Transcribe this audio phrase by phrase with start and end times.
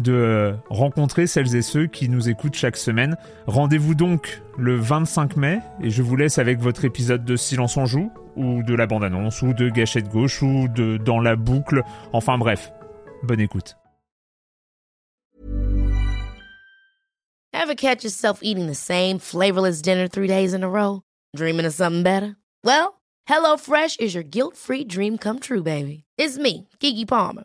[0.00, 3.16] de rencontrer celles et ceux qui nous écoutent chaque semaine.
[3.46, 7.86] Rendez-vous donc le 25 mai et je vous laisse avec votre épisode de Silence en
[7.86, 11.82] joue ou de la bande-annonce ou de Gâchette gauche ou de Dans la boucle.
[12.12, 12.72] Enfin bref,
[13.22, 13.76] bonne écoute.
[17.52, 21.02] Ever catch yourself eating the same flavorless dinner three days in a row?
[21.34, 22.36] Dreaming of something better?
[22.62, 26.04] Well, HelloFresh is your guilt-free dream come true, baby.
[26.18, 27.44] It's me, Kiki Palmer.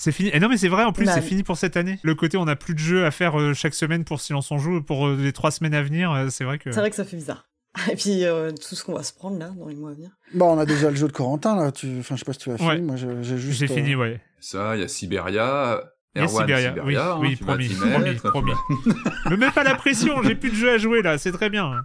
[0.00, 0.30] C'est fini.
[0.32, 1.26] Et non, mais c'est vrai, en plus, Bah c'est oui.
[1.26, 1.98] fini pour cette année.
[2.04, 4.58] Le côté, on n'a plus de jeux à faire euh, chaque semaine pour Silence on
[4.58, 6.12] joue pour euh, les trois semaines à venir.
[6.12, 6.70] euh, c'est vrai que.
[6.70, 7.48] C'est vrai que ça fait bizarre.
[7.90, 10.10] Et puis euh, tout ce qu'on va se prendre là dans les mois à venir.
[10.34, 11.72] Bon, on a déjà le jeu de Corentin, là.
[11.72, 11.98] Tu...
[11.98, 12.68] Enfin, je sais pas si tu as fini.
[12.68, 12.80] Ouais.
[12.80, 13.58] Moi, j'ai juste.
[13.58, 14.20] J'ai euh, fini, ouais.
[14.38, 15.80] Ça, il y a Siberia.
[16.14, 18.52] Il y a Erwan, Siberia, oui, hein, oui, promis, promis, promis.
[19.30, 21.84] Me mets pas la pression, j'ai plus de jeux à jouer là, c'est très bien.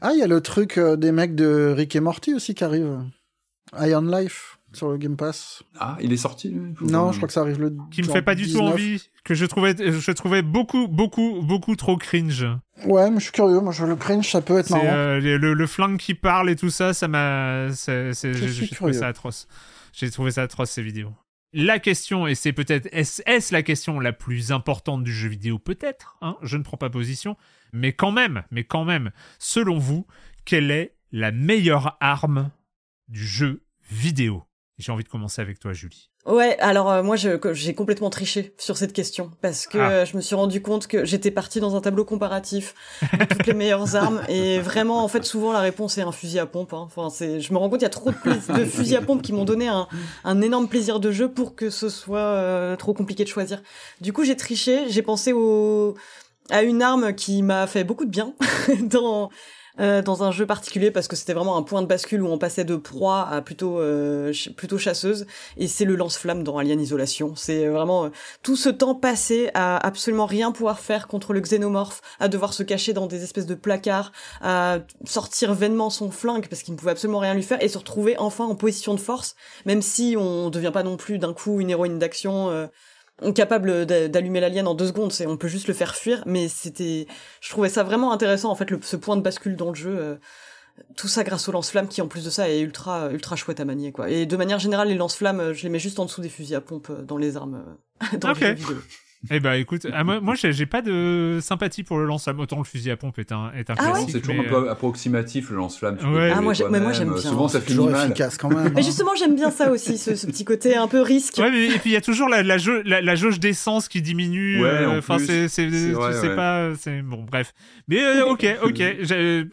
[0.00, 2.64] Ah, il y a le truc euh, des mecs de Rick et Morty aussi qui
[2.64, 2.98] arrive.
[3.78, 5.62] Iron Life sur le Game Pass.
[5.80, 7.74] Ah, il est sorti lui Non, je crois que ça arrive le.
[7.90, 8.72] Qui me fait pas du tout 19.
[8.72, 12.46] envie, que je trouvais, je trouvais beaucoup, beaucoup, beaucoup trop cringe.
[12.84, 13.60] Ouais, mais je suis curieux.
[13.60, 14.84] Moi, je le cringe, ça peut être marrant.
[14.86, 18.92] euh, le, le- le flingue qui parle et tout ça, ça m'a, j'ai trouvé curieux.
[18.92, 19.48] ça atroce.
[19.92, 21.12] J'ai trouvé ça atroce ces vidéos.
[21.52, 25.58] La question, et c'est peut-être, est-ce est-ce la question la plus importante du jeu vidéo?
[25.58, 27.36] Peut-être, hein, je ne prends pas position,
[27.72, 30.06] mais quand même, mais quand même, selon vous,
[30.44, 32.50] quelle est la meilleure arme
[33.08, 34.44] du jeu vidéo?
[34.78, 36.10] J'ai envie de commencer avec toi, Julie.
[36.26, 39.90] Ouais, alors euh, moi j'ai complètement triché sur cette question parce que Ah.
[39.90, 42.74] euh, je me suis rendu compte que j'étais partie dans un tableau comparatif
[43.18, 46.40] de toutes les meilleures armes et vraiment en fait souvent la réponse est un fusil
[46.40, 46.72] à pompe.
[46.74, 46.82] hein.
[46.84, 49.32] Enfin c'est, je me rends compte il y a trop de, fusils à pompe qui
[49.32, 49.86] m'ont donné un,
[50.24, 53.62] un énorme plaisir de jeu pour que ce soit euh, trop compliqué de choisir.
[54.00, 55.94] Du coup j'ai triché, j'ai pensé au
[56.50, 58.34] à une arme qui m'a fait beaucoup de bien
[58.82, 59.30] dans
[59.78, 62.38] euh, dans un jeu particulier parce que c'était vraiment un point de bascule où on
[62.38, 65.26] passait de proie à plutôt euh, plutôt chasseuse
[65.58, 67.34] et c'est le lance-flamme dans Alien Isolation.
[67.36, 68.08] C'est vraiment euh,
[68.42, 72.62] tout ce temps passé à absolument rien pouvoir faire contre le xénomorphe, à devoir se
[72.62, 76.92] cacher dans des espèces de placards, à sortir vainement son flingue parce qu'il ne pouvait
[76.92, 80.48] absolument rien lui faire et se retrouver enfin en position de force, même si on
[80.48, 82.68] devient pas non plus d'un coup une héroïne d'action.
[83.34, 86.48] Capable d'a- d'allumer l'alien en deux secondes, c'est on peut juste le faire fuir, mais
[86.48, 87.06] c'était,
[87.40, 89.96] je trouvais ça vraiment intéressant en fait le, ce point de bascule dans le jeu,
[89.98, 90.16] euh,
[90.96, 93.64] tout ça grâce au lance-flamme qui en plus de ça est ultra ultra chouette à
[93.64, 94.10] manier quoi.
[94.10, 96.54] Et de manière générale les lance-flammes, euh, je les mets juste en dessous des fusils
[96.54, 97.62] à pompe euh, dans les armes,
[98.12, 98.40] euh, dans Ok.
[98.40, 98.76] les jeux vidéo.
[99.30, 102.38] Eh ben, écoute, ah, moi, moi, j'ai pas de sympathie pour le lance-flamme.
[102.40, 104.00] Autant le fusil à pompe est un, est un Ah ouais.
[104.08, 105.98] C'est toujours mais, un peu approximatif le lance-flamme.
[106.12, 106.32] Ouais.
[106.34, 107.20] Ah, moi, mais moi, j'aime bien.
[107.22, 108.06] Souvent ça finit toujours mal.
[108.06, 108.72] efficace quand même.
[108.74, 108.84] Mais hein.
[108.84, 111.38] justement j'aime bien ça aussi, ce, ce petit côté un peu risque.
[111.38, 113.88] Ouais, mais et puis il y a toujours la, la, jau- la, la jauge d'essence
[113.88, 114.62] qui diminue.
[114.62, 117.52] Ouais, euh, en Enfin, c'est c'est pas c'est bon bref.
[117.88, 118.82] Mais euh, ok ok,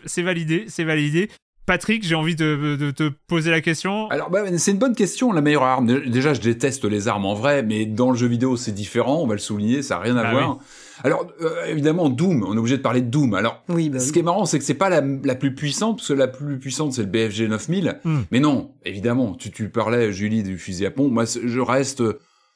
[0.06, 1.29] c'est validé c'est validé.
[1.66, 4.09] Patrick, j'ai envie de, te poser la question.
[4.09, 5.88] Alors, bah, c'est une bonne question, la meilleure arme.
[5.88, 9.22] Dé- Déjà, je déteste les armes en vrai, mais dans le jeu vidéo, c'est différent,
[9.22, 10.57] on va le souligner, ça n'a rien à Ah voir.
[11.06, 13.34] Alors, euh, évidemment, Doom, on est obligé de parler de Doom.
[13.34, 14.11] Alors, Oui, bah ce oui.
[14.11, 16.59] qui est marrant, c'est que c'est pas la, la plus puissante, parce que la plus
[16.59, 17.99] puissante, c'est le BFG 9000.
[18.03, 18.20] Hmm.
[18.32, 21.11] Mais non, évidemment, tu, tu parlais, Julie, du fusil à pompe.
[21.11, 22.03] Moi, je reste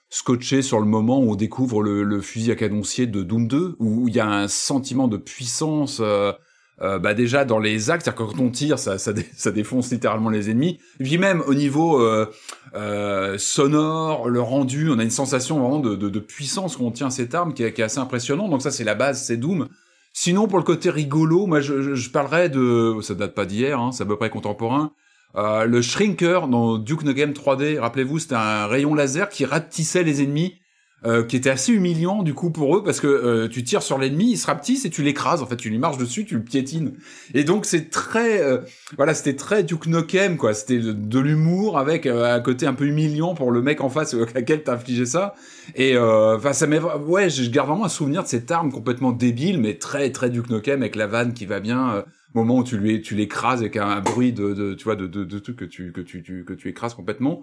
[0.10, 3.76] scotché sur le moment où on découvre le, le fusil à cadencier de Doom 2,
[3.80, 6.00] où il y a un sentiment de puissance...
[6.02, 6.34] euh,
[6.82, 10.30] euh, bah déjà dans les actes, c'est-à-dire quand on tire, ça, ça, ça défonce littéralement
[10.30, 10.80] les ennemis.
[11.00, 12.28] Et puis même au niveau euh,
[12.76, 16.92] euh, sonore, le rendu, on a une sensation vraiment de, de, de puissance quand on
[16.92, 18.48] tient cette arme qui est, qui est assez impressionnant.
[18.48, 19.68] Donc ça c'est la base, c'est Doom.
[20.14, 23.80] Sinon pour le côté rigolo, moi je, je, je parlerais de, ça date pas d'hier,
[23.80, 24.92] hein, c'est à peu près contemporain.
[25.36, 30.24] Euh, le Shrinker dans Duke Nukem 3D, rappelez-vous, c'était un rayon laser qui rapetissait les
[30.24, 30.60] ennemis
[31.06, 34.00] euh, qui était assez humiliant du coup pour eux parce que euh, tu tires sur
[34.00, 35.44] l'ennemi, il se rapetisse et tu l'écrases.
[35.44, 36.94] En fait, tu lui marches dessus, tu le piétines.
[37.36, 38.62] Et donc c'est très, euh,
[38.96, 40.56] voilà, c'était très Duke Nukem quoi.
[40.56, 44.18] C'était de, l'humour avec un côté un peu humiliant pour le mec en face à
[44.34, 45.36] laquelle t'as infligé ça.
[45.76, 49.60] Et enfin ça m'est, ouais, je garde vraiment un souvenir de cette arme complètement débile
[49.60, 52.04] mais très très Duke Nukem avec la vanne qui va bien
[52.34, 55.24] moment où tu lui tu l'écrases avec un, bruit de, de, tu vois de, de,
[55.24, 57.42] de trucs que tu que tu, tu, que tu écrases complètement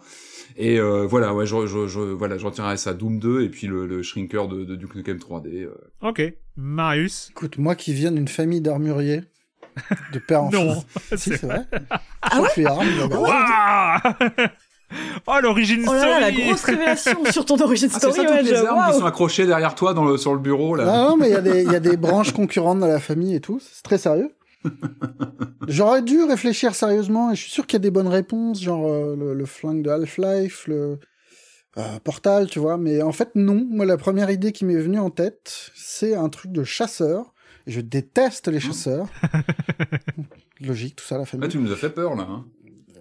[0.57, 3.87] et euh, voilà ouais je, je, je voilà je ça Doom 2 et puis le,
[3.87, 5.75] le shrinker de, de Duke Nukem 3D euh.
[6.03, 6.23] ok
[6.57, 9.23] Marius écoute moi qui viens d'une famille d'armuriers
[10.13, 10.85] de père en non
[11.17, 11.67] si c'est vrai
[12.23, 12.87] ah ouais arme,
[15.27, 18.15] Oh l'origine oh story la grosse révélation sur ton origine ah, story.
[18.15, 18.65] c'est ça, ouais, toutes les je...
[18.65, 20.85] armes qui sont accrochées derrière toi dans le, sur le bureau là.
[20.85, 23.01] Non, non mais il y a des il y a des branches concurrentes dans la
[23.01, 23.61] famille et tout.
[23.61, 24.31] C'est très sérieux.
[25.69, 28.87] J'aurais dû réfléchir sérieusement et je suis sûr qu'il y a des bonnes réponses, genre
[28.87, 30.99] euh, le, le, flingue de Half-Life, le
[31.79, 32.77] euh, Portal, tu vois.
[32.77, 33.67] Mais en fait, non.
[33.71, 37.33] Moi, la première idée qui m'est venue en tête, c'est un truc de chasseur.
[37.67, 39.09] Et je déteste les chasseurs.
[40.61, 41.47] Logique, tout ça, la famille.
[41.47, 42.27] Là, tu nous as fait peur là.
[42.29, 42.45] Hein.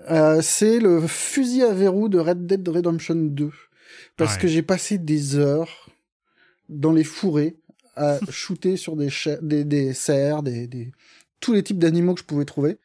[0.09, 3.49] Euh, c'est le fusil à verrou de Red Dead Redemption 2.
[4.17, 4.41] Parce Ouais.
[4.41, 5.89] que j'ai passé des heures
[6.69, 7.57] dans les fourrés
[7.95, 9.09] à shooter sur des,
[9.41, 10.91] des, des cerfs, des, des,
[11.43, 12.79] tous les types d'animaux que je pouvais trouver.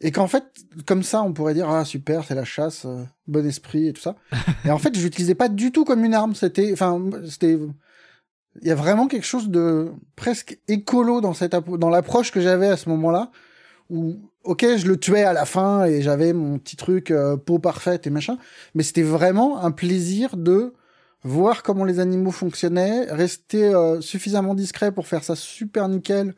[0.00, 0.44] Et qu'en fait,
[0.84, 4.02] comme ça, on pourrait dire, ah super, c'est la chasse, euh, bon esprit et tout
[4.02, 4.16] ça.
[4.64, 6.34] et en fait, je l'utilisais pas du tout comme une arme.
[6.34, 7.56] C'était, enfin, c'était,
[8.60, 12.66] il y a vraiment quelque chose de presque écolo dans cette, dans l'approche que j'avais
[12.66, 13.30] à ce moment-là,
[13.90, 17.60] où, ok, je le tuais à la fin et j'avais mon petit truc euh, peau
[17.60, 18.38] parfaite et machin,
[18.74, 20.74] mais c'était vraiment un plaisir de
[21.22, 26.34] voir comment les animaux fonctionnaient, rester euh, suffisamment discret pour faire ça super nickel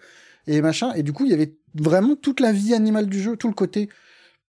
[0.47, 0.93] et machin.
[0.95, 3.55] Et du coup, il y avait vraiment toute la vie animale du jeu, tout le
[3.55, 3.89] côté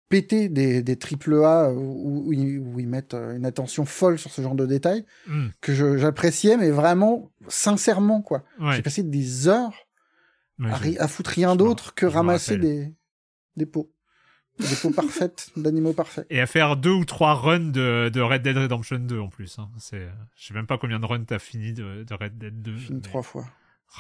[0.08, 4.18] pété des, des triple A où, où ils, où ils mettent euh, une attention folle
[4.18, 5.46] sur ce genre de détails Hmm.
[5.62, 8.44] que j'appréciais, mais vraiment sincèrement quoi.
[8.60, 8.76] Ouais.
[8.76, 9.86] J'ai passé des heures
[10.98, 12.92] à, foutre rien d'autre que ramasser des
[13.56, 13.90] des peaux,
[14.60, 16.26] des peaux parfaites d'animaux parfaits.
[16.30, 19.58] Et à faire deux ou trois runs de, de Red Dead Redemption 2 en plus.
[19.58, 19.70] Hein.
[19.78, 20.06] C'est,
[20.36, 22.76] je sais même pas combien de runs t'as fini de, de Red Dead 2.
[22.76, 23.46] Fini mais- trois fois.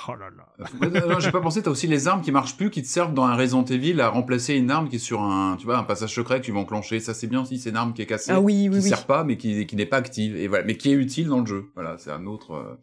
[0.08, 1.00] Oh là là.
[1.06, 3.24] Non, J'ai pas pensé, t'as aussi les armes qui marchent plus, qui te servent dans
[3.24, 6.14] un Resident Evil à remplacer une arme qui est sur un, tu vois, un passage
[6.14, 6.98] secret que tu vas enclencher.
[6.98, 9.04] Ça c'est bien aussi, c'est une arme qui est cassée, Ah oui, qui oui, sert
[9.06, 11.46] pas, mais qui, qui n'est pas active, et voilà, mais qui est utile dans le
[11.46, 11.66] jeu.
[11.74, 12.52] Voilà, c'est un autre.
[12.54, 12.74] euh,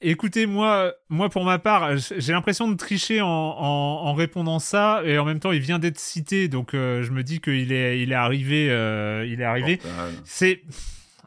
[0.00, 5.00] Écoutez, moi, moi pour ma part, j'ai l'impression de tricher en, en, en répondant ça,
[5.04, 8.00] et en même temps, il vient d'être cité, donc euh, je me dis qu'il est,
[8.00, 9.78] il est arrivé, euh, il est arrivé.
[9.78, 10.12] portal.
[10.24, 10.62] C'est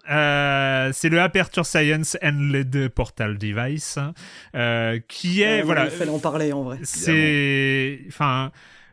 [0.10, 4.14] euh, c'est le Aperture Science Handled Portal Device hein,
[4.56, 6.80] euh, qui est Euh, voilà Il fallait en parler en vrai.
[6.84, 8.52] c'est enfin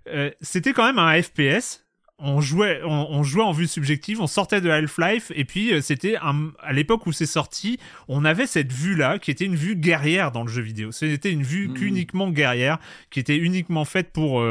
[0.09, 1.85] euh, c'était quand même un FPS
[2.21, 6.17] on jouait on, on jouait en vue subjective on sortait de Half-Life et puis c'était
[6.17, 7.79] à l'époque où c'est sorti
[8.09, 11.31] on avait cette vue là qui était une vue guerrière dans le jeu vidéo c'était
[11.31, 11.75] une vue Mhm.
[11.75, 12.79] qu'uniquement guerrière
[13.11, 14.43] qui était uniquement faite pour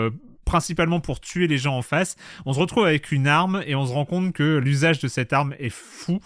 [0.47, 2.15] principalement pour tuer les gens en face.
[2.45, 5.33] On se retrouve avec une arme et on se rend compte que l'usage de cette
[5.33, 6.19] arme est fou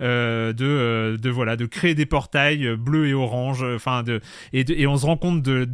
[0.00, 4.20] euh, de, euh, de voilà de créer des portails euh, bleus et orange enfin de
[4.52, 5.68] et, on se rend compte de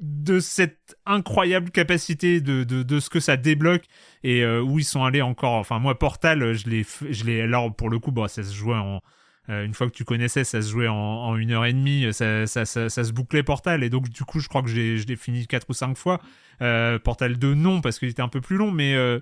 [0.00, 3.84] de cette incroyable capacité de, de, de ce que ça débloque
[4.22, 5.54] et où ils sont allés encore.
[5.54, 9.00] Enfin moi Portal je l'ai je l'ai alors pour le coup ça se jouait en
[9.48, 12.12] euh, une fois que tu connaissais ça se jouait en, en une heure et demie
[12.12, 14.96] ça, ça, ça, ça se bouclait Portal et donc du coup je crois que j'ai
[14.98, 16.20] je l'ai fini quatre ou cinq fois
[16.62, 19.20] euh, Portal 2 non parce qu'il était un peu plus long mais euh,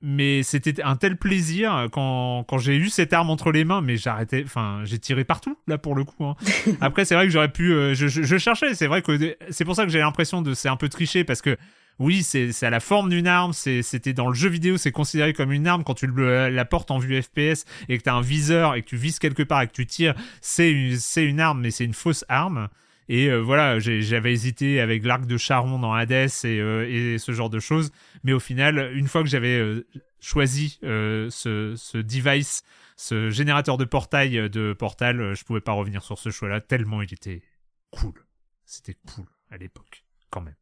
[0.00, 3.96] mais c'était un tel plaisir quand, quand j'ai eu cette arme entre les mains, mais
[3.96, 6.24] j'arrêtais, enfin, j'ai tiré partout, là, pour le coup.
[6.24, 6.36] hein.
[6.80, 9.74] Après, c'est vrai que j'aurais pu, je, je, je cherchais, c'est vrai que c'est pour
[9.74, 11.56] ça que j'ai l'impression de, c'est un peu triché, parce que,
[12.02, 15.52] oui, c'est à la forme d'une arme, c'était dans le jeu vidéo, c'est considéré comme
[15.52, 18.20] une arme quand tu le, la portes en vue FPS et que tu as un
[18.20, 21.70] viseur et que tu vises quelque part et que tu tires, c'est une, arme, mais
[21.70, 22.68] c'est une fausse arme.
[23.08, 27.32] Et euh, voilà, j'avais hésité avec l'arc de Charon dans Hades et, euh, et ce
[27.32, 27.90] genre de choses.
[28.22, 29.84] Mais au final, une fois que j'avais euh,
[30.20, 32.62] choisi euh, ce, ce device,
[32.96, 37.02] ce générateur de portail de Portal, euh, je pouvais pas revenir sur ce choix-là, tellement
[37.02, 37.42] il était
[37.90, 38.24] cool.
[38.64, 40.54] C'était cool à l'époque, quand même.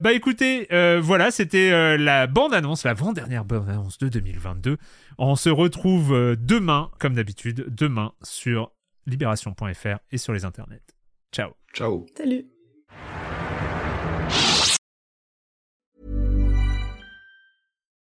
[0.00, 4.76] Bah écoutez, euh, voilà, c'était euh, la bande-annonce, la avant-dernière bande-annonce de 2022.
[5.18, 8.70] On se retrouve euh, demain, comme d'habitude, demain sur
[9.06, 10.94] libération.fr et sur les internets.
[11.32, 11.50] Ciao.
[11.74, 12.06] Ciao.
[12.16, 12.46] Salut.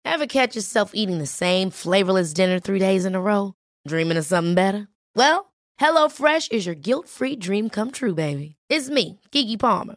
[0.04, 3.54] Ever catch yourself eating the same flavorless dinner three days in a row?
[3.86, 4.88] Dreaming of something better?
[5.16, 8.56] Well, HelloFresh is your guilt-free dream come true, baby.
[8.68, 9.96] It's me, Kiki Palmer.